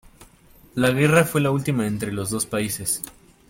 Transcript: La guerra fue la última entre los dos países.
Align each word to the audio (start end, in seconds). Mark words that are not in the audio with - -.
La 0.73 0.89
guerra 0.89 1.25
fue 1.25 1.41
la 1.41 1.51
última 1.51 1.85
entre 1.85 2.11
los 2.11 2.31
dos 2.31 2.47
países. 2.47 3.03